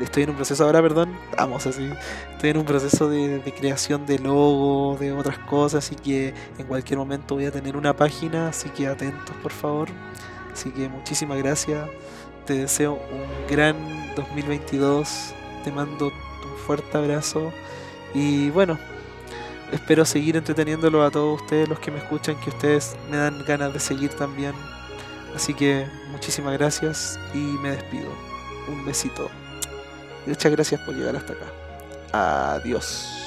Estoy 0.03 0.25
en 0.25 0.31
un 0.31 0.37
proceso 0.37 0.65
ahora, 0.65 0.83
perdón. 0.83 1.17
Vamos 1.37 1.67
así. 1.67 1.91
Estoy 2.33 2.51
en 2.51 2.59
un 2.59 2.65
proceso 2.65 3.09
de, 3.09 3.41
creación 3.59 4.07
de 4.07 4.19
logo, 4.19 4.97
de 4.99 5.13
otras 5.13 5.39
cosas. 5.39 5.85
Así 5.85 5.97
que 5.97 6.35
en 6.59 6.67
cualquier 6.67 6.99
momento 6.99 7.35
voy 7.35 7.47
a 7.47 7.51
tener 7.51 7.77
una 7.77 7.95
página. 7.95 8.49
Así 8.49 8.69
que 8.71 8.87
atentos, 8.87 9.35
por 9.43 9.53
favor. 9.53 9.89
Así 10.53 10.71
que 10.71 10.89
muchísimas 10.89 11.39
gracias. 11.39 11.89
Te 12.47 12.55
deseo 12.55 12.95
un 12.95 13.49
gran 13.49 13.77
2022. 14.17 15.35
Te 15.65 15.73
mando 15.73 16.07
un 16.07 16.59
fuerte 16.67 16.97
abrazo. 16.97 17.53
Y 18.15 18.51
bueno, 18.51 18.79
espero 19.73 20.05
seguir 20.05 20.37
entreteniéndolo 20.37 21.03
a 21.03 21.11
todos 21.11 21.41
ustedes, 21.41 21.69
los 21.69 21.79
que 21.79 21.91
me 21.91 21.99
escuchan, 21.99 22.37
que 22.41 22.51
ustedes 22.51 22.97
me 23.11 23.17
dan 23.17 23.45
ganas 23.47 23.73
de 23.73 23.81
seguir 23.81 24.11
también. 24.15 24.53
Así 25.35 25.55
que 25.55 25.87
muchísimas 26.11 26.53
gracias 26.55 27.19
y 27.33 27.39
me 27.39 27.71
despido. 27.71 28.11
Un 28.69 28.85
besito. 28.85 29.42
Muchas 30.27 30.53
gracias 30.53 30.81
por 30.81 30.95
llegar 30.95 31.17
hasta 31.17 31.33
acá. 31.33 31.47
Adiós. 32.57 33.22